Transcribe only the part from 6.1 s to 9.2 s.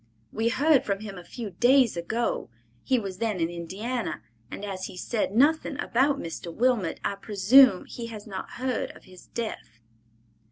Mr. Wilmot, I presume he has not heard of